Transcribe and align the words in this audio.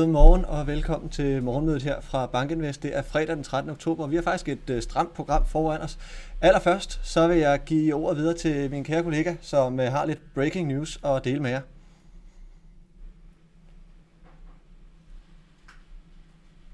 God 0.00 0.06
morgen 0.06 0.44
og 0.44 0.66
velkommen 0.66 1.10
til 1.10 1.42
morgenmødet 1.42 1.82
her 1.82 2.00
fra 2.00 2.26
Bankinvest. 2.26 2.82
Det 2.82 2.96
er 2.96 3.02
fredag 3.02 3.36
den 3.36 3.44
13. 3.44 3.70
oktober, 3.70 4.06
vi 4.06 4.16
har 4.16 4.22
faktisk 4.22 4.48
et 4.48 4.70
øh, 4.70 4.82
stramt 4.82 5.14
program 5.14 5.46
foran 5.46 5.80
os. 5.80 5.98
Allerførst 6.40 7.00
så 7.02 7.28
vil 7.28 7.38
jeg 7.38 7.60
give 7.66 7.94
ordet 7.94 8.16
videre 8.16 8.34
til 8.34 8.70
min 8.70 8.84
kære 8.84 9.02
kollega, 9.02 9.36
som 9.40 9.80
øh, 9.80 9.92
har 9.92 10.04
lidt 10.04 10.34
breaking 10.34 10.68
news 10.68 11.00
at 11.04 11.24
dele 11.24 11.40
med 11.40 11.50
jer. 11.50 11.60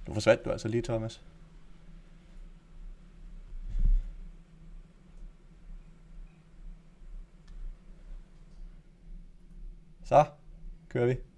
Du 0.06 0.12
forsvandt 0.12 0.44
du 0.44 0.50
altså 0.50 0.68
lige, 0.68 0.82
Thomas. 0.82 1.22
Så 10.04 10.24
kører 10.88 11.06
vi. 11.06 11.35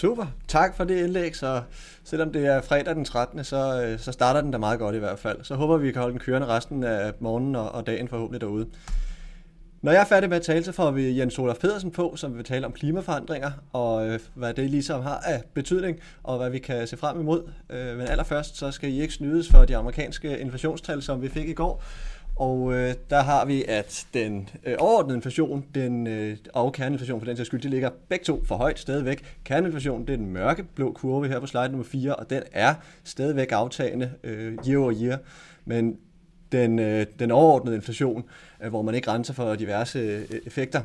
Super, 0.00 0.26
tak 0.48 0.76
for 0.76 0.84
det 0.84 1.04
indlæg. 1.04 1.36
Så 1.36 1.62
selvom 2.04 2.32
det 2.32 2.46
er 2.46 2.60
fredag 2.60 2.94
den 2.94 3.04
13., 3.04 3.44
så, 3.44 3.82
øh, 3.82 3.98
så 3.98 4.12
starter 4.12 4.40
den 4.40 4.50
da 4.50 4.58
meget 4.58 4.78
godt 4.78 4.94
i 4.94 4.98
hvert 4.98 5.18
fald. 5.18 5.38
Så 5.42 5.54
håber 5.54 5.76
vi, 5.76 5.86
vi 5.86 5.92
kan 5.92 6.00
holde 6.00 6.12
den 6.12 6.20
kørende 6.20 6.46
resten 6.46 6.84
af 6.84 7.12
morgenen 7.20 7.56
og, 7.56 7.72
og 7.72 7.86
dagen 7.86 8.08
forhåbentlig 8.08 8.40
derude. 8.40 8.66
Når 9.82 9.92
jeg 9.92 10.00
er 10.00 10.04
færdig 10.04 10.28
med 10.28 10.36
at 10.36 10.42
tale, 10.42 10.64
så 10.64 10.72
får 10.72 10.90
vi 10.90 11.18
Jens 11.18 11.38
Olaf 11.38 11.56
Pedersen 11.56 11.90
på, 11.90 12.12
som 12.16 12.36
vil 12.36 12.44
tale 12.44 12.66
om 12.66 12.72
klimaforandringer, 12.72 13.50
og 13.72 14.08
øh, 14.08 14.20
hvad 14.34 14.54
det 14.54 14.70
ligesom 14.70 15.02
har 15.02 15.18
af 15.18 15.42
betydning, 15.54 15.98
og 16.22 16.38
hvad 16.38 16.50
vi 16.50 16.58
kan 16.58 16.86
se 16.86 16.96
frem 16.96 17.20
imod. 17.20 17.50
Øh, 17.70 17.98
men 17.98 18.06
allerførst, 18.06 18.56
så 18.56 18.70
skal 18.70 18.90
I 18.90 19.00
ikke 19.00 19.14
snydes 19.14 19.50
for 19.50 19.64
de 19.64 19.76
amerikanske 19.76 20.38
inflationstal, 20.38 21.02
som 21.02 21.22
vi 21.22 21.28
fik 21.28 21.48
i 21.48 21.54
går. 21.54 21.82
Og 22.40 22.74
øh, 22.74 22.94
der 23.10 23.22
har 23.22 23.44
vi, 23.44 23.64
at 23.68 24.06
den 24.14 24.48
øh, 24.64 24.74
overordnede 24.78 25.16
inflation 25.16 25.64
den, 25.74 26.06
øh, 26.06 26.36
og 26.54 26.72
kerneinflation 26.72 27.20
for 27.20 27.26
den 27.26 27.36
sags 27.36 27.46
skyld, 27.46 27.60
de 27.60 27.68
ligger 27.68 27.90
begge 28.08 28.24
to 28.24 28.44
for 28.44 28.56
højt 28.56 28.78
stadigvæk. 28.78 29.24
Kerneinflation, 29.44 30.06
det 30.06 30.12
er 30.12 30.16
den 30.16 30.26
mørke 30.26 30.62
blå 30.74 30.92
kurve 30.92 31.28
her 31.28 31.40
på 31.40 31.46
slide 31.46 31.68
nummer 31.68 31.84
4, 31.84 32.16
og 32.16 32.30
den 32.30 32.42
er 32.52 32.74
stadigvæk 33.04 33.52
aftagende 33.52 34.12
øh, 34.24 34.58
year 34.68 34.82
over 34.82 34.92
year. 35.02 35.18
Men 35.64 35.96
den, 36.52 36.78
øh, 36.78 37.06
den 37.18 37.30
overordnede 37.30 37.76
inflation, 37.76 38.24
øh, 38.62 38.68
hvor 38.68 38.82
man 38.82 38.94
ikke 38.94 39.10
renser 39.10 39.34
for 39.34 39.54
diverse 39.54 39.98
øh, 39.98 40.40
effekter, 40.46 40.82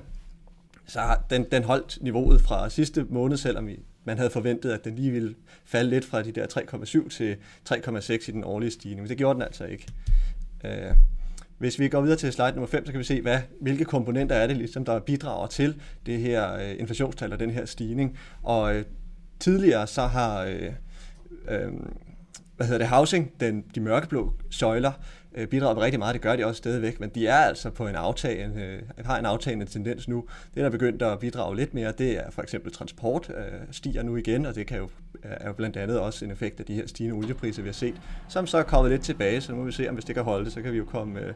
så 0.87 0.99
har 0.99 1.25
den, 1.29 1.45
den 1.51 1.63
holdt 1.63 1.97
niveauet 2.01 2.41
fra 2.41 2.69
sidste 2.69 3.05
måned, 3.09 3.37
selvom 3.37 3.69
man 4.03 4.17
havde 4.17 4.29
forventet, 4.29 4.71
at 4.71 4.85
den 4.85 4.95
lige 4.95 5.11
ville 5.11 5.35
falde 5.65 5.89
lidt 5.89 6.05
fra 6.05 6.21
de 6.21 6.31
der 6.31 6.47
3,7 7.03 7.09
til 7.09 7.37
3,6 7.69 8.29
i 8.29 8.31
den 8.31 8.43
årlige 8.43 8.71
stigning. 8.71 9.01
Men 9.01 9.09
det 9.09 9.17
gjorde 9.17 9.33
den 9.33 9.43
altså 9.43 9.65
ikke. 9.65 9.87
Øh, 10.65 10.91
hvis 11.57 11.79
vi 11.79 11.87
går 11.89 12.01
videre 12.01 12.17
til 12.17 12.33
slide 12.33 12.51
nummer 12.51 12.67
5, 12.67 12.85
så 12.85 12.91
kan 12.91 12.99
vi 12.99 13.03
se, 13.03 13.21
hvad, 13.21 13.39
hvilke 13.61 13.85
komponenter 13.85 14.35
er 14.35 14.47
det, 14.47 14.57
ligesom, 14.57 14.85
der 14.85 14.99
bidrager 14.99 15.47
til 15.47 15.81
det 16.05 16.19
her 16.19 16.53
øh, 16.55 16.75
inflationstal 16.79 17.33
og 17.33 17.39
den 17.39 17.49
her 17.49 17.65
stigning. 17.65 18.17
Og 18.43 18.75
øh, 18.75 18.85
tidligere 19.39 19.87
så 19.87 20.01
har 20.01 20.43
øh, 20.43 20.71
øh, 21.49 21.71
hvad 22.57 22.67
hedder 22.67 22.79
det, 22.79 22.87
housing, 22.87 23.31
den, 23.39 23.65
de 23.75 23.79
mørkeblå 23.79 24.33
søjler, 24.49 24.91
øh, 25.35 25.47
bidrager 25.47 25.81
rigtig 25.81 25.99
meget. 25.99 26.13
Det 26.13 26.21
gør 26.21 26.35
de 26.35 26.45
også 26.45 26.57
stadigvæk, 26.57 26.99
men 26.99 27.09
de 27.09 27.27
er 27.27 27.37
altså 27.37 27.69
på 27.69 27.87
en 27.87 27.95
aftagende, 27.95 28.61
øh, 28.61 29.05
har 29.05 29.19
en 29.19 29.25
aftagende 29.25 29.65
tendens 29.65 30.07
nu. 30.07 30.25
Det, 30.47 30.55
der 30.55 30.65
er 30.65 30.69
begyndt 30.69 31.01
at 31.01 31.19
bidrage 31.19 31.55
lidt 31.55 31.73
mere, 31.73 31.91
det 31.91 32.17
er 32.17 32.31
for 32.31 32.41
eksempel 32.41 32.71
transport 32.71 33.29
øh, 33.29 33.59
stiger 33.71 34.03
nu 34.03 34.15
igen, 34.15 34.45
og 34.45 34.55
det 34.55 34.67
kan 34.67 34.77
jo, 34.77 34.89
er 35.23 35.47
jo 35.47 35.53
blandt 35.53 35.77
andet 35.77 35.99
også 35.99 36.25
en 36.25 36.31
effekt 36.31 36.59
af 36.59 36.65
de 36.65 36.73
her 36.73 36.87
stigende 36.87 37.17
oliepriser, 37.17 37.61
vi 37.61 37.67
har 37.67 37.73
set, 37.73 37.95
som 38.27 38.47
så 38.47 38.57
er 38.57 38.63
kommet 38.63 38.91
lidt 38.91 39.01
tilbage, 39.01 39.41
så 39.41 39.51
nu 39.51 39.57
må 39.57 39.63
vi 39.63 39.71
se, 39.71 39.89
om 39.89 39.93
hvis 39.93 40.05
det 40.05 40.15
kan 40.15 40.23
holde 40.23 40.45
det, 40.45 40.53
så 40.53 40.61
kan 40.61 40.71
vi 40.71 40.77
jo 40.77 40.85
komme... 40.85 41.19
Øh, 41.19 41.33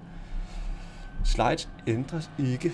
slides 1.26 1.70
ændres 1.88 2.30
ikke. 2.40 2.72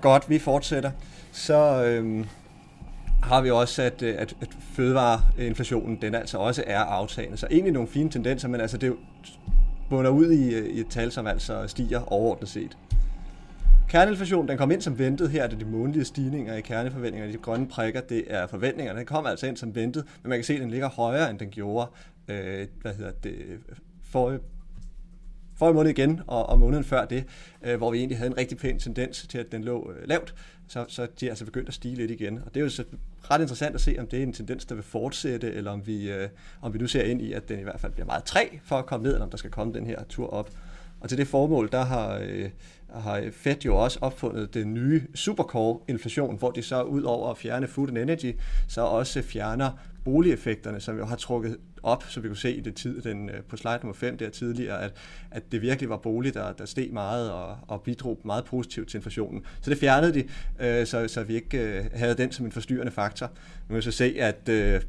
Godt, 0.00 0.30
vi 0.30 0.38
fortsætter. 0.38 0.90
Så, 1.32 1.84
øh, 1.84 2.26
har 3.22 3.40
vi 3.40 3.50
også, 3.50 3.82
at, 3.82 4.02
øh, 4.02 4.14
at, 4.18 4.34
at 4.40 4.48
fødevareinflationen 4.60 6.02
den 6.02 6.14
altså 6.14 6.38
også 6.38 6.64
er 6.66 6.78
aftagende. 6.80 7.36
Så 7.36 7.46
egentlig 7.50 7.72
nogle 7.72 7.88
fine 7.88 8.10
tendenser, 8.10 8.48
men 8.48 8.60
altså 8.60 8.76
det 8.76 8.96
bunder 9.90 10.10
ud 10.10 10.32
i, 10.32 10.54
øh, 10.54 10.66
i 10.66 10.80
et 10.80 10.86
tal, 10.90 11.12
som 11.12 11.26
altså 11.26 11.66
stiger 11.66 12.12
overordnet 12.12 12.48
set. 12.48 12.76
Kerneinflationen, 13.88 14.48
den 14.48 14.58
kom 14.58 14.70
ind 14.70 14.80
som 14.80 14.98
ventet. 14.98 15.30
Her 15.30 15.42
er 15.42 15.48
de 15.48 15.64
månedlige 15.64 16.04
stigninger 16.04 16.54
i 16.54 16.60
kerneforventningerne. 16.60 17.32
De 17.32 17.38
grønne 17.38 17.68
prikker, 17.68 18.00
det 18.00 18.24
er 18.26 18.46
forventningerne. 18.46 18.98
Den 18.98 19.06
kom 19.06 19.26
altså 19.26 19.46
ind 19.46 19.56
som 19.56 19.74
ventet, 19.74 20.04
men 20.22 20.28
man 20.28 20.38
kan 20.38 20.44
se, 20.44 20.54
at 20.54 20.60
den 20.60 20.70
ligger 20.70 20.88
højere, 20.88 21.30
end 21.30 21.38
den 21.38 21.48
gjorde 21.48 21.86
øh, 22.28 22.66
hvad 22.80 22.94
hedder 22.94 23.10
det, 23.10 23.36
for, 24.02 24.38
forrige 25.62 25.74
måned 25.74 25.90
igen, 25.90 26.20
og, 26.26 26.48
og 26.48 26.58
måneden 26.58 26.84
før 26.84 27.04
det, 27.04 27.24
øh, 27.62 27.76
hvor 27.76 27.90
vi 27.90 27.98
egentlig 27.98 28.18
havde 28.18 28.30
en 28.30 28.36
rigtig 28.36 28.58
pæn 28.58 28.78
tendens 28.78 29.26
til, 29.30 29.38
at 29.38 29.52
den 29.52 29.64
lå 29.64 29.92
øh, 29.92 30.08
lavt, 30.08 30.34
så, 30.68 30.84
så 30.88 31.06
de 31.20 31.26
er 31.26 31.30
altså 31.30 31.44
begyndt 31.44 31.68
at 31.68 31.74
stige 31.74 31.94
lidt 31.94 32.10
igen. 32.10 32.38
Og 32.46 32.54
det 32.54 32.60
er 32.60 32.64
jo 32.64 32.70
så 32.70 32.84
ret 33.30 33.40
interessant 33.40 33.74
at 33.74 33.80
se, 33.80 33.96
om 33.98 34.06
det 34.06 34.18
er 34.18 34.22
en 34.22 34.32
tendens, 34.32 34.64
der 34.64 34.74
vil 34.74 34.84
fortsætte, 34.84 35.52
eller 35.52 35.70
om 35.70 35.86
vi, 35.86 36.10
øh, 36.10 36.28
om 36.62 36.74
vi 36.74 36.78
nu 36.78 36.86
ser 36.86 37.02
ind 37.02 37.22
i, 37.22 37.32
at 37.32 37.48
den 37.48 37.58
i 37.60 37.62
hvert 37.62 37.80
fald 37.80 37.92
bliver 37.92 38.06
meget 38.06 38.24
træ 38.24 38.48
for 38.64 38.78
at 38.78 38.86
komme 38.86 39.04
ned, 39.04 39.12
eller 39.12 39.24
om 39.24 39.30
der 39.30 39.36
skal 39.36 39.50
komme 39.50 39.74
den 39.74 39.86
her 39.86 40.04
tur 40.08 40.26
op. 40.26 40.50
Og 41.02 41.08
til 41.08 41.18
det 41.18 41.28
formål, 41.28 41.68
der 41.72 41.84
har, 41.84 42.20
øh, 42.22 42.50
har 42.94 43.22
Fed 43.32 43.56
jo 43.64 43.76
også 43.76 43.98
opfundet 44.02 44.54
den 44.54 44.74
nye 44.74 45.02
supercore-inflation, 45.14 46.38
hvor 46.38 46.50
de 46.50 46.62
så 46.62 46.82
ud 46.82 47.02
over 47.02 47.30
at 47.30 47.38
fjerne 47.38 47.68
food 47.68 47.88
and 47.88 47.98
energy, 47.98 48.34
så 48.68 48.80
også 48.80 49.22
fjerner 49.22 49.70
boligeffekterne, 50.04 50.80
som 50.80 50.98
jo 50.98 51.04
har 51.04 51.16
trukket 51.16 51.56
op, 51.82 52.04
så 52.08 52.20
vi 52.20 52.28
kunne 52.28 52.36
se 52.36 52.54
i 52.54 52.60
det 52.60 52.74
tid, 52.74 53.02
den, 53.02 53.30
øh, 53.30 53.42
på 53.42 53.56
slide 53.56 53.78
nummer 53.82 53.94
5 53.94 54.16
der 54.16 54.30
tidligere, 54.30 54.82
at, 54.82 54.92
at 55.30 55.52
det 55.52 55.62
virkelig 55.62 55.88
var 55.88 55.96
bolig, 55.96 56.34
der, 56.34 56.52
der 56.52 56.64
steg 56.64 56.92
meget 56.92 57.30
og, 57.30 57.56
og 57.68 57.82
bidrog 57.82 58.20
meget 58.24 58.44
positivt 58.44 58.88
til 58.88 58.98
inflationen. 58.98 59.44
Så 59.60 59.70
det 59.70 59.78
fjernede 59.78 60.14
de, 60.14 60.24
øh, 60.60 60.86
så, 60.86 61.08
så 61.08 61.22
vi 61.22 61.34
ikke 61.34 61.58
øh, 61.58 61.84
havde 61.94 62.14
den 62.14 62.32
som 62.32 62.46
en 62.46 62.52
forstyrrende 62.52 62.92
faktor. 62.92 63.26
Nu 63.26 63.68
kan 63.68 63.76
vi 63.76 63.82
så 63.82 63.90
se, 63.90 64.14
at 64.18 64.48
øh, 64.48 64.80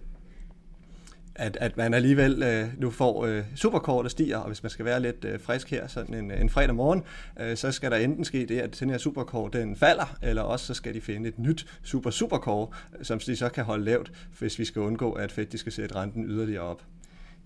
at, 1.35 1.57
at 1.61 1.77
man 1.77 1.93
alligevel 1.93 2.43
øh, 2.43 2.67
nu 2.77 2.89
får 2.89 3.25
øh, 3.25 3.43
superkortet 3.55 4.11
stiger, 4.11 4.37
og 4.37 4.47
hvis 4.47 4.63
man 4.63 4.69
skal 4.69 4.85
være 4.85 4.99
lidt 4.99 5.25
øh, 5.25 5.39
frisk 5.39 5.71
her 5.71 5.87
sådan 5.87 6.15
en, 6.15 6.31
en 6.31 6.49
fredag 6.49 6.75
morgen, 6.75 7.03
øh, 7.39 7.57
så 7.57 7.71
skal 7.71 7.91
der 7.91 7.97
enten 7.97 8.25
ske 8.25 8.45
det, 8.45 8.59
at 8.59 8.79
den 8.79 8.89
her 8.89 8.97
superkort 8.97 9.53
den 9.53 9.75
falder, 9.75 10.17
eller 10.21 10.41
også 10.41 10.65
så 10.65 10.73
skal 10.73 10.93
de 10.93 11.01
finde 11.01 11.29
et 11.29 11.39
nyt 11.39 11.65
super 11.83 12.09
superkort, 12.09 12.69
øh, 12.99 13.05
som 13.05 13.19
de 13.19 13.35
så 13.35 13.49
kan 13.49 13.63
holde 13.63 13.85
lavt, 13.85 14.11
hvis 14.39 14.59
vi 14.59 14.65
skal 14.65 14.81
undgå, 14.81 15.11
at 15.11 15.31
Fed 15.31 15.45
de 15.45 15.57
skal 15.57 15.71
sætte 15.71 15.95
renten 15.95 16.25
yderligere 16.25 16.63
op. 16.63 16.81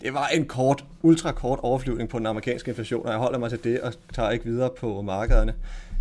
Det 0.00 0.14
var 0.14 0.26
en 0.26 0.46
kort, 0.46 0.84
ultra 1.02 1.32
kort 1.32 1.58
overflyvning 1.62 2.08
på 2.08 2.18
den 2.18 2.26
amerikanske 2.26 2.68
inflation, 2.68 3.06
og 3.06 3.12
jeg 3.12 3.18
holder 3.18 3.38
mig 3.38 3.50
til 3.50 3.64
det 3.64 3.80
og 3.80 3.92
tager 4.12 4.30
ikke 4.30 4.44
videre 4.44 4.70
på 4.78 5.02
markederne. 5.02 5.54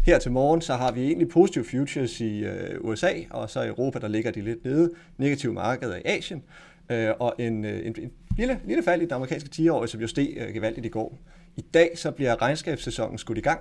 Her 0.05 0.19
til 0.19 0.31
morgen, 0.31 0.61
så 0.61 0.73
har 0.73 0.91
vi 0.91 1.05
egentlig 1.05 1.29
positive 1.29 1.65
futures 1.71 2.21
i 2.21 2.39
øh, 2.39 2.81
USA, 2.81 3.13
og 3.29 3.49
så 3.49 3.61
i 3.61 3.67
Europa, 3.67 3.99
der 3.99 4.07
ligger 4.07 4.31
de 4.31 4.41
lidt 4.41 4.65
nede. 4.65 4.91
Negative 5.17 5.53
markeder 5.53 5.95
i 5.95 6.01
Asien, 6.05 6.43
øh, 6.89 7.13
og 7.19 7.35
en, 7.39 7.65
øh, 7.65 7.85
en, 7.85 7.95
en 7.99 8.11
lille, 8.37 8.59
lille 8.65 8.83
fald 8.83 9.01
i 9.01 9.05
den 9.05 9.13
amerikanske 9.13 9.49
10-årige, 9.53 9.87
som 9.87 10.01
jo 10.01 10.07
steg 10.07 10.33
øh, 10.37 10.53
gevaldigt 10.53 10.85
i 10.85 10.89
går. 10.89 11.17
I 11.55 11.61
dag 11.61 11.91
så 11.95 12.11
bliver 12.11 12.41
regnskabssæsonen 12.41 13.17
skudt 13.17 13.37
i 13.37 13.41
gang 13.41 13.59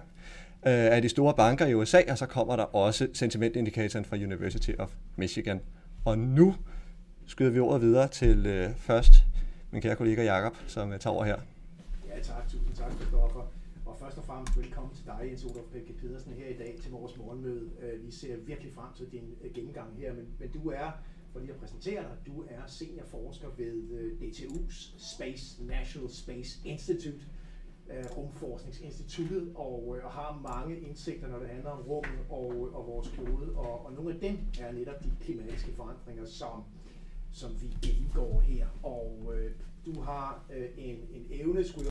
øh, 0.66 0.72
af 0.96 1.02
de 1.02 1.08
store 1.08 1.34
banker 1.34 1.66
i 1.66 1.74
USA, 1.74 2.00
og 2.08 2.18
så 2.18 2.26
kommer 2.26 2.56
der 2.56 2.64
også 2.64 3.08
sentimentindikatoren 3.12 4.04
fra 4.04 4.16
University 4.16 4.70
of 4.78 4.92
Michigan. 5.16 5.60
Og 6.04 6.18
nu 6.18 6.54
skyder 7.26 7.50
vi 7.50 7.58
ordet 7.60 7.82
videre 7.82 8.08
til 8.08 8.46
øh, 8.46 8.74
først 8.76 9.12
min 9.70 9.82
kære 9.82 9.96
kollega 9.96 10.24
Jakob, 10.24 10.56
som 10.66 10.92
øh, 10.92 10.98
tager 10.98 11.14
over 11.14 11.24
her. 11.24 11.36
Ja 12.08 12.22
tak, 12.22 12.48
tusind 12.48 12.74
tak, 12.74 12.92
Christoffer. 12.92 13.52
Og 13.86 13.96
først 14.00 14.18
og 14.18 14.24
fremmest 14.24 14.58
velkommen 14.58 14.94
til 14.94 15.04
dig, 15.06 15.20
Jens 15.28 15.44
Olof 15.44 15.64
Pække 15.72 15.92
Pedersen, 15.92 16.32
her 16.32 16.48
i 16.48 16.58
dag 16.58 16.74
til 16.82 16.90
vores 16.90 17.16
morgenmøde. 17.18 17.70
Øh, 17.82 18.06
vi 18.06 18.10
ser 18.10 18.36
virkelig 18.36 18.72
frem 18.72 18.90
til 18.96 19.06
din 19.12 19.24
øh, 19.44 19.52
gennemgang 19.54 19.88
her, 19.98 20.12
men, 20.14 20.26
men 20.40 20.48
du 20.50 20.68
er, 20.68 20.90
for 21.36 21.40
lige 21.40 21.52
at 21.52 21.60
præsentere 21.60 22.02
dig, 22.02 22.16
du 22.26 22.44
er 22.48 22.66
seniorforsker 22.66 23.48
ved 23.56 23.90
øh, 23.90 24.12
DTU's 24.20 24.94
Space 25.14 25.64
National 25.64 26.10
Space 26.10 26.60
Institute, 26.64 27.24
øh, 27.90 28.04
Rumforskningsinstituttet, 28.16 29.52
og, 29.54 29.94
øh, 29.96 30.04
og 30.04 30.10
har 30.12 30.40
mange 30.42 30.80
indsigter, 30.80 31.28
når 31.28 31.38
det 31.38 31.48
handler 31.48 31.70
om 31.70 31.82
rummet 31.82 32.18
og, 32.30 32.74
og 32.74 32.86
vores 32.86 33.08
klode, 33.08 33.52
og, 33.56 33.86
og 33.86 33.92
nogle 33.92 34.14
af 34.14 34.20
dem 34.20 34.38
er 34.60 34.72
netop 34.72 35.04
de 35.04 35.10
klimatiske 35.20 35.72
forandringer, 35.72 36.24
som 36.24 36.64
som 37.32 37.50
vi 37.60 37.76
gennemgår 37.82 38.40
her. 38.40 38.66
Og 38.82 39.32
øh, 39.34 39.50
du 39.86 40.00
har 40.00 40.44
øh, 40.56 40.68
en, 40.76 40.96
en 40.96 41.26
evne, 41.30 41.64
skulle 41.64 41.84